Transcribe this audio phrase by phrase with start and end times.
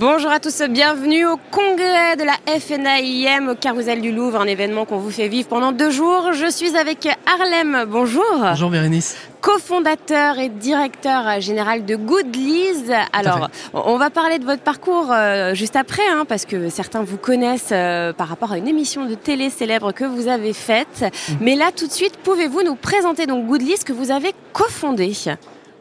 [0.00, 4.84] Bonjour à tous, bienvenue au congrès de la FNAIM au Carousel du Louvre, un événement
[4.84, 6.32] qu'on vous fait vivre pendant deux jours.
[6.34, 8.22] Je suis avec Harlem, bonjour.
[8.38, 9.16] Bonjour Bérénice.
[9.40, 12.92] Co-fondateur et directeur général de Goodlease.
[13.12, 17.16] Alors, on va parler de votre parcours euh, juste après, hein, parce que certains vous
[17.16, 21.06] connaissent euh, par rapport à une émission de télé célèbre que vous avez faite.
[21.28, 21.32] Mm.
[21.40, 25.12] Mais là, tout de suite, pouvez-vous nous présenter donc Goodlease que vous avez cofondé?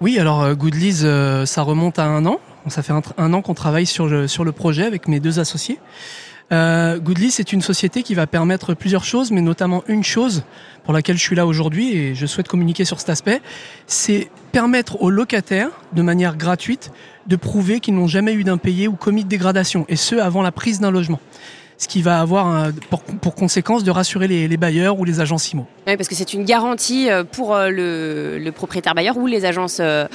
[0.00, 1.06] Oui, alors euh, Goodlease,
[1.44, 5.08] ça remonte à un an ça fait un, an qu'on travaille sur le, projet avec
[5.08, 5.78] mes deux associés.
[6.52, 10.44] Euh, Goodly, c'est une société qui va permettre plusieurs choses, mais notamment une chose
[10.84, 13.42] pour laquelle je suis là aujourd'hui et je souhaite communiquer sur cet aspect,
[13.88, 16.92] c'est permettre aux locataires, de manière gratuite,
[17.26, 20.52] de prouver qu'ils n'ont jamais eu d'impayé ou commis de dégradation, et ce avant la
[20.52, 21.20] prise d'un logement
[21.78, 22.70] ce qui va avoir
[23.20, 25.66] pour, conséquence de rassurer les, bailleurs ou les agences IMO.
[25.86, 29.78] Oui, parce que c'est une garantie euh, pour euh, le, propriétaire bailleur ou les agences
[29.80, 30.06] euh,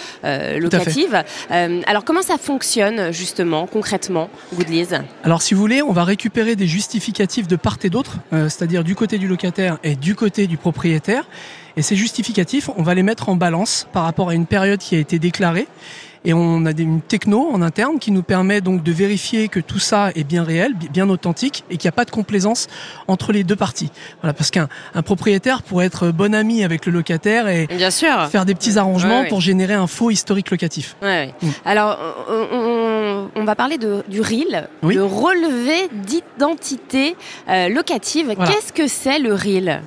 [0.60, 1.24] locatives.
[1.50, 6.68] alors comment ça fonctionne justement, concrètement, Goodlease Alors si vous voulez, on va récupérer des
[6.68, 11.26] justificatifs de part et d'autre, c'est-à-dire du côté du locataire et du côté du propriétaire.
[11.78, 14.96] Et ces justificatifs, on va les mettre en balance par rapport à une période qui
[14.96, 15.68] a été déclarée
[16.26, 19.80] et on a une techno en interne qui nous permet donc de vérifier que tout
[19.80, 22.68] ça est bien réel, bien authentique et qu'il n'y a pas de complaisance
[23.08, 23.92] entre les deux parties.
[24.22, 24.68] Voilà, parce qu'un
[25.04, 28.28] propriétaire pourrait être bon ami avec le locataire et bien sûr.
[28.30, 30.96] faire des petits arrangements pour générer un faux historique locatif.
[31.02, 31.50] Ouais, mm.
[31.66, 31.98] Alors,
[32.30, 37.16] on, va parler de, du RIL, le relevé d'identité
[37.50, 38.36] euh, locative.
[38.36, 39.82] Qu'est-ce que c'est le RIL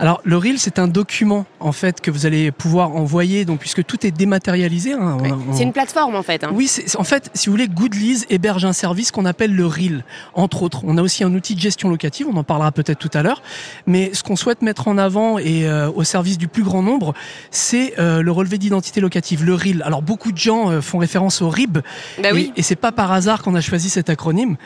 [0.00, 3.84] alors le reel, c'est un document en fait que vous allez pouvoir envoyer, donc puisque
[3.84, 4.94] tout est dématérialisé.
[4.94, 5.18] Hein,
[5.52, 6.42] c'est une plateforme en fait.
[6.42, 6.52] Hein.
[6.54, 10.62] Oui, en fait, si vous voulez, Goodlease héberge un service qu'on appelle le reel, entre
[10.62, 10.80] autres.
[10.84, 13.42] On a aussi un outil de gestion locative, on en parlera peut-être tout à l'heure.
[13.86, 17.12] Mais ce qu'on souhaite mettre en avant et euh, au service du plus grand nombre,
[17.50, 19.82] c'est euh, le relevé d'identité locative, le reel.
[19.84, 21.76] Alors beaucoup de gens euh, font référence au RIB,
[22.22, 22.54] bah oui.
[22.56, 24.56] et, c'est pas par hasard qu'on a choisi cet acronyme.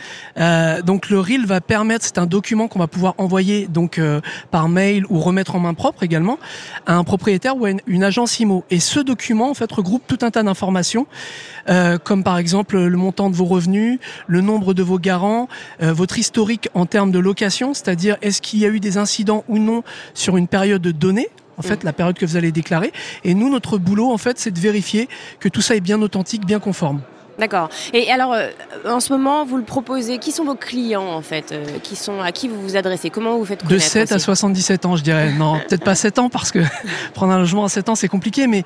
[0.85, 4.01] donc le reel va permettre, c'est un document qu'on va pouvoir envoyer donc
[4.53, 6.39] par mail ou remettre en main propre également
[6.87, 8.65] à un propriétaire ou à une, agence IMO.
[8.71, 11.07] Et ce document, en fait, regroupe tout un tas d'informations,
[11.69, 15.49] euh, comme par exemple le montant de vos revenus, le nombre de vos garants,
[15.83, 19.45] euh, votre historique en termes de location, c'est-à-dire est-ce qu'il y a eu des incidents
[19.49, 21.87] ou non sur une période donnée en fait, mm.
[21.87, 22.93] la période que vous allez déclarer.
[23.23, 25.09] Et nous, notre boulot, en fait, c'est de vérifier
[25.39, 27.01] que tout ça est bien authentique, bien conforme.
[27.39, 27.69] D'accord.
[27.93, 28.49] Et alors, euh,
[28.87, 30.19] en ce moment, vous le proposez.
[30.19, 33.11] Qui sont vos clients, en fait euh, qui sont, À qui vous vous adressez?
[33.11, 35.33] Comment vous faites connaître De 7 à 77 ans, je dirais.
[35.33, 36.61] Non, peut-être pas 7 ans, parce que
[37.15, 38.65] prendre un logement à 7 ans, c'est compliqué, mais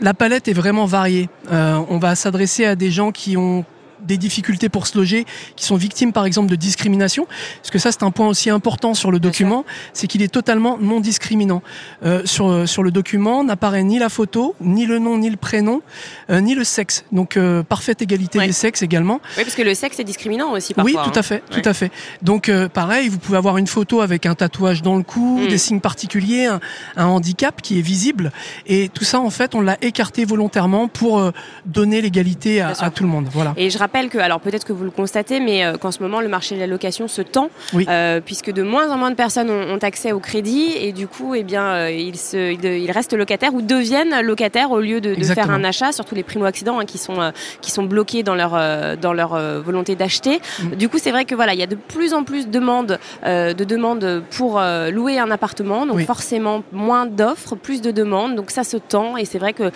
[0.00, 1.28] la palette est vraiment variée.
[1.52, 3.64] Euh, on va s'adresser à des gens qui ont
[4.00, 5.26] des difficultés pour se loger,
[5.56, 7.26] qui sont victimes par exemple de discrimination,
[7.60, 10.78] parce que ça c'est un point aussi important sur le document, c'est qu'il est totalement
[10.78, 11.62] non discriminant.
[12.04, 15.36] Euh, sur, euh, sur le document n'apparaît ni la photo, ni le nom, ni le
[15.36, 15.82] prénom,
[16.30, 17.04] euh, ni le sexe.
[17.12, 19.20] Donc euh, parfaite égalité des sexes également.
[19.36, 21.02] Oui, parce que le sexe est discriminant aussi parfois.
[21.02, 21.22] Oui, tout à hein.
[21.22, 21.90] fait, tout à fait.
[22.22, 25.48] Donc euh, pareil, vous pouvez avoir une photo avec un tatouage dans le cou, mm.
[25.48, 26.60] des signes particuliers, un,
[26.96, 28.32] un, handicap qui est visible,
[28.66, 31.32] et tout ça en fait on l'a écarté volontairement pour
[31.64, 33.28] donner l'égalité à, à, tout le monde.
[33.32, 33.54] Voilà.
[33.56, 36.20] Et je rappelle que, alors peut-être que vous le constatez, mais euh, qu'en ce moment
[36.20, 39.48] le marché de la location se tend, euh, puisque de moins en moins de personnes
[39.48, 43.54] ont, accès au crédit et du coup, eh bien, euh, ils, se, ils, restent locataires
[43.54, 47.30] ou deviennent locataires au lieu de, faire un achat, surtout les primo-accidents hein, qui, sont,
[47.60, 48.52] qui sont bloqués dans leur,
[48.96, 50.40] dans leur volonté d'acheter.
[50.60, 50.70] Mm.
[50.76, 52.98] Du coup, c'est vrai que voilà, il y a de plus en plus de demandes,
[53.24, 54.60] de demandes pour
[54.90, 59.24] louer un appartement, donc forcément moins d'offres, plus de demandes, donc ça se tend et
[59.24, 59.70] c'est vrai que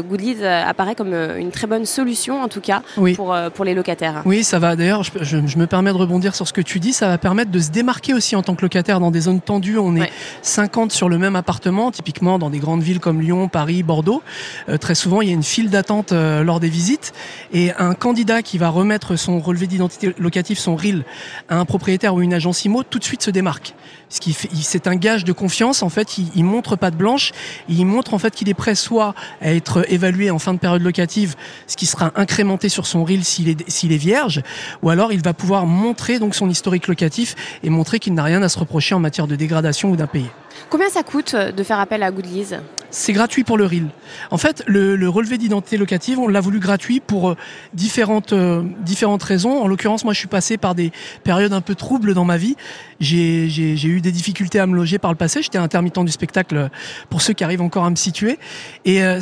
[0.00, 2.82] Goodlease apparaît comme une très bonne solution en tout cas
[3.14, 4.22] pour pour les locataires.
[4.24, 4.76] Oui, ça va.
[4.76, 6.92] D'ailleurs, je, me permets de rebondir sur ce que tu dis.
[6.92, 9.78] Ça va permettre de se démarquer aussi en tant que locataire dans des zones tendues.
[9.78, 10.10] On est
[10.42, 14.22] 50 sur le même appartement, typiquement dans des grandes villes comme Lyon, Paris, Bordeaux.
[14.68, 17.12] Euh, très souvent, il y a une file d'attente euh, lors des visites.
[17.52, 21.04] Et un candidat qui va remettre son relevé d'identité locatif, son RIL,
[21.48, 23.74] à un propriétaire ou une agence IMO, tout de suite se démarque.
[24.08, 25.82] Ce qui c'est un gage de confiance.
[25.82, 27.32] En fait, il, il montre pas de blanche.
[27.68, 30.82] Il montre en fait qu'il est prêt soit à être évalué en fin de période
[30.82, 31.34] locative,
[31.66, 33.24] ce qui sera incrémenté sur son RIL
[33.68, 34.42] s'il est, vierge,
[34.82, 38.42] ou alors il va pouvoir montrer donc son historique locatif et montrer qu'il n'a rien
[38.42, 40.30] à se reprocher en matière de dégradation ou d'impayé.
[40.70, 42.58] Combien ça coûte de faire appel à Goodlease
[42.90, 43.88] c'est gratuit pour le RIL.
[44.30, 47.36] En fait, le, relevé d'identité locative, on l'a voulu gratuit pour euh,
[47.74, 49.60] différentes, euh, différentes raisons.
[49.62, 50.92] En l'occurrence, moi, je suis passé par des
[51.24, 52.56] périodes un peu troubles dans ma vie.
[52.98, 55.42] J'ai eu des difficultés à me loger par le passé.
[55.42, 56.70] J'étais intermittent du spectacle
[57.10, 58.38] pour ceux qui arrivent encore à me situer.
[58.84, 59.20] Et euh,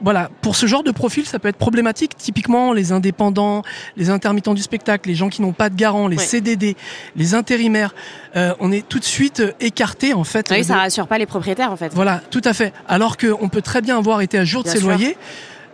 [0.00, 2.16] voilà, pour ce genre de profil, ça peut être problématique.
[2.16, 3.62] Typiquement, les indépendants,
[3.96, 6.76] les intermittents du spectacle, les gens qui n'ont pas de garant, les CDD,
[7.16, 7.94] les intérimaires,
[8.34, 10.50] on est tout de suite écarté en fait.
[10.50, 11.92] Oui, ça rassure pas les propriétaires en fait.
[11.94, 12.72] Voilà, tout à fait.
[12.88, 15.16] Alors qu'on peut très bien avoir été à jour de ses loyers.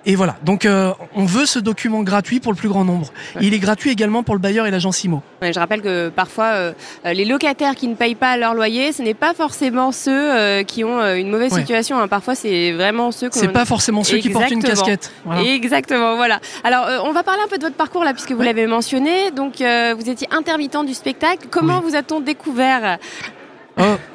[0.04, 3.12] Et voilà, donc euh, on veut ce document gratuit pour le plus grand nombre.
[3.40, 5.22] Il est gratuit également pour le bailleur et l'agent CIMO.
[5.42, 6.72] je rappelle que parfois, euh,
[7.06, 10.82] euh, les locataires qui ne payent pas leur loyer, ce n'est pas forcément ceux qui
[10.82, 11.98] ont une mauvaise situation.
[12.00, 12.08] Hein.
[12.08, 15.12] Parfois, c'est vraiment ceux qui C'est pas forcément ceux qui portent une casquette.
[15.44, 16.40] Exactement, voilà.
[16.64, 19.30] Alors, on va parler un peu de votre parcours là, puisque vous l'avez mentionné.
[19.30, 21.46] Donc, vous étiez intermittent du spectacle.
[21.50, 22.98] Comment vous a-t-on découvert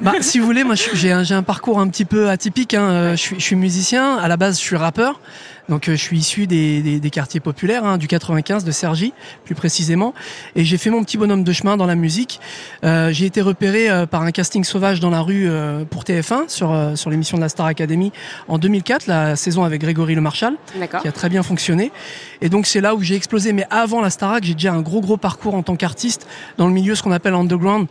[0.00, 2.74] bah, si vous voulez, moi j'ai un, parcours un petit peu atypique.
[2.74, 2.90] Hein.
[2.90, 5.20] Euh, je, suis, musicien, à la base je suis rappeur.
[5.68, 9.12] Donc euh, je suis issu des, des, des quartiers populaires, hein, du 95 de Sergi,
[9.44, 10.14] plus précisément.
[10.56, 12.40] Et j'ai fait mon petit bonhomme de chemin dans la musique.
[12.84, 16.48] Euh, j'ai été repéré euh, par un casting sauvage dans la rue euh, pour TF1
[16.48, 18.12] sur, sur l'émission de la Star Academy
[18.48, 20.54] en 2004, la saison avec Grégory Le Marchal,
[21.02, 21.92] qui a très bien fonctionné.
[22.40, 23.52] Et donc c'est là où j'ai explosé.
[23.52, 26.26] Mais avant la Starac, j'ai déjà un gros gros parcours en tant qu'artiste
[26.56, 27.88] dans le milieu ce qu'on appelle underground,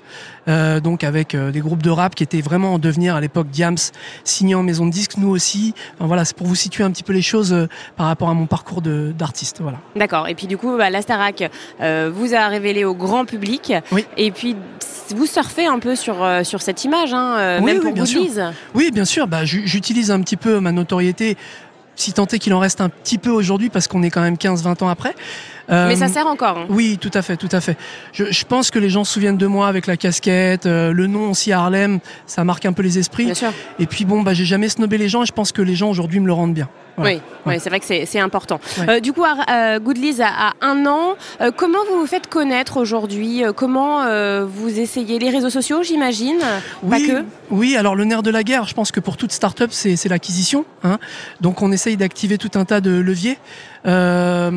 [0.48, 3.48] donc avec des groupes de rap qui étaient vraiment en devenir à l'époque.
[3.50, 3.78] Diams
[4.24, 5.74] signé en maison de disques, nous aussi.
[5.96, 8.46] Enfin, voilà, c'est pour vous situer un petit peu les choses par rapport à mon
[8.46, 9.60] parcours d'artiste.
[9.62, 9.80] Voilà.
[9.96, 10.28] D'accord.
[10.28, 11.50] Et puis du coup, bah, la Starac
[11.82, 13.74] euh, vous a révélé au grand public.
[13.92, 14.06] Oui.
[14.18, 14.56] Et puis
[15.16, 18.22] vous surfez un peu sur, euh, sur cette image, hein, euh, même pour bien sûr.
[18.74, 19.28] Oui, bien sûr.
[19.28, 21.38] Bah, J'utilise un petit peu ma notoriété
[21.96, 24.36] si tant est qu'il en reste un petit peu aujourd'hui parce qu'on est quand même
[24.36, 25.16] 15-20 ans après.
[25.70, 26.58] Mais ça sert encore.
[26.58, 26.66] Hein.
[26.70, 27.78] Oui, tout à fait, tout à fait.
[28.14, 31.32] Je, je, pense que les gens se souviennent de moi avec la casquette, le nom
[31.32, 33.26] aussi Harlem, ça marque un peu les esprits.
[33.26, 33.52] Bien sûr.
[33.80, 35.90] Et puis bon, bah, j'ai jamais snobé les gens et je pense que les gens
[35.90, 36.70] aujourd'hui me le rendent bien.
[36.98, 37.20] Oui,
[37.60, 38.60] c'est vrai que c'est important.
[38.88, 41.16] Euh, du coup, euh, Goodlies a, un an.
[41.42, 43.44] Euh, comment vous vous faites connaître aujourd'hui?
[43.56, 44.06] Comment
[44.46, 45.20] vous essayez?
[45.20, 46.40] Les réseaux sociaux, j'imagine?
[46.84, 49.32] Oui, Pas que Oui, alors le nerf de la guerre, je pense que pour toute
[49.32, 50.66] start-up, c'est l'acquisition.
[50.84, 50.98] Hein.
[51.42, 53.38] Donc on essaye d'activer tout un tas de leviers.
[53.86, 54.52] Euh,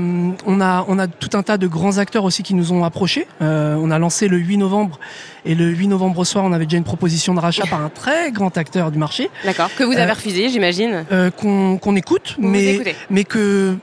[0.46, 3.26] on, a, on a tout un tas de grands acteurs aussi qui nous ont approchés.
[3.42, 4.98] Euh, on a lancé le 8 novembre
[5.44, 7.88] et le 8 novembre au soir, on avait déjà une proposition de rachat par un
[7.88, 9.30] très grand acteur du marché.
[9.44, 11.04] D'accord, que vous avez euh, refusé, j'imagine.
[11.36, 13.76] Qu'on écoute, mais, mais que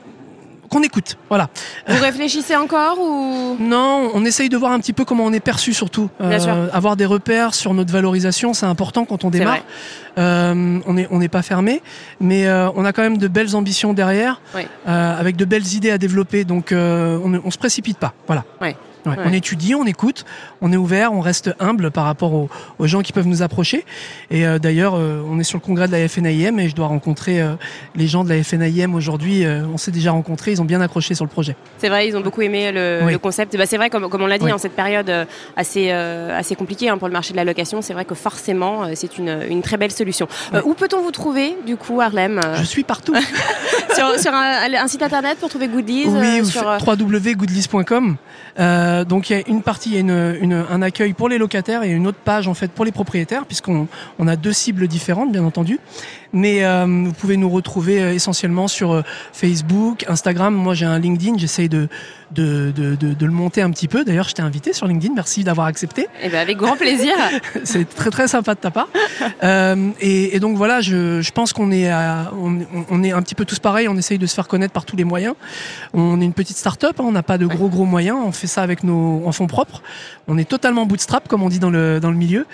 [0.68, 1.16] qu'on écoute.
[1.28, 1.48] Voilà.
[1.88, 3.56] Vous réfléchissez encore ou?
[3.58, 6.10] Non, on essaye de voir un petit peu comment on est perçu surtout.
[6.20, 9.58] Euh, avoir des repères sur notre valorisation, c'est important quand on démarre.
[10.18, 11.82] Euh, on n'est on pas fermé,
[12.20, 14.40] mais euh, on a quand même de belles ambitions derrière,
[14.86, 16.44] avec de belles idées à développer.
[16.44, 18.14] Donc on ne se précipite pas.
[18.26, 18.44] Voilà.
[19.06, 20.24] On étudie, on écoute,
[20.60, 23.84] on est ouvert, on reste humble par rapport aux, gens qui peuvent nous approcher.
[24.30, 26.86] Et euh, d'ailleurs, euh, on est sur le congrès de la FNIM et je dois
[26.86, 27.54] rencontrer euh,
[27.94, 29.44] les gens de la FNIM aujourd'hui.
[29.46, 31.56] on s'est déjà rencontrés, ils ont bien accroché sur le projet.
[31.78, 33.56] C'est vrai, ils ont beaucoup aimé le, concept.
[33.56, 35.10] Bah, c'est vrai, comme, comme on l'a dit, en cette période
[35.56, 39.18] assez, assez compliquée hein, pour le marché de la location, c'est vrai que forcément, c'est
[39.18, 40.28] une, une, très belle solution.
[40.64, 43.14] où peut-on vous trouver, du coup, Harlem Je suis partout.
[43.94, 48.16] sur, un, site internet pour trouver Goodlease Oui, sur www.goodlease.com.
[48.58, 51.38] Euh, donc il y a une partie, il y a une, un accueil pour les
[51.38, 53.88] locataires et une autre page en fait pour les propriétaires, puisqu'on
[54.18, 55.78] on a deux cibles différentes, bien entendu.
[56.32, 59.02] Mais euh, vous pouvez nous retrouver euh, essentiellement sur euh,
[59.32, 60.54] Facebook, Instagram.
[60.54, 61.38] Moi, j'ai un LinkedIn.
[61.38, 61.88] J'essaye de
[62.32, 64.04] de, de, de, le monter un petit peu.
[64.04, 65.14] D'ailleurs, je t'ai invité sur LinkedIn.
[65.14, 66.08] Merci d'avoir accepté.
[66.22, 67.14] Eh ben, avec grand plaisir.
[67.64, 68.88] C'est très très sympa de ta part.
[69.42, 72.58] euh, et, et, donc voilà, je, je pense qu'on est à, on,
[72.90, 73.88] on, est un petit peu tous pareils.
[73.88, 75.34] On essaye de se faire connaître par tous les moyens.
[75.94, 76.96] On est une petite start-up.
[77.00, 78.18] Hein, on n'a pas de gros gros moyens.
[78.22, 79.82] On fait ça avec nos en fonds propres.
[80.26, 82.46] On est totalement bootstrap, comme on dit dans le dans le milieu.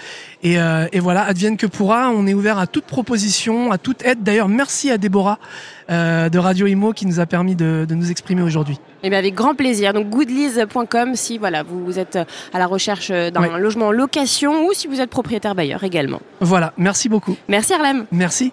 [0.43, 2.11] Et, euh, et voilà, advienne que pourra.
[2.11, 4.23] On est ouvert à toute proposition à toute aide.
[4.23, 5.39] D'ailleurs, merci à Déborah
[5.91, 8.75] euh, de Radio Imo qui nous a permis de, nous exprimer aujourd'hui.
[9.03, 9.93] Et eh bien avec grand plaisir.
[9.93, 12.19] Donc goodlease.com si voilà vous êtes
[12.53, 16.21] à la recherche d'un logement en location ou si vous êtes propriétaire bailleur également.
[16.41, 17.37] Voilà, merci beaucoup.
[17.49, 18.07] Merci Arlem.
[18.13, 18.53] Merci.